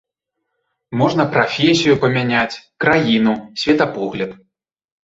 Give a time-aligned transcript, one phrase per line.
[1.01, 3.33] Можна прафесію памяняць, краіну,
[3.67, 4.31] светапогляд.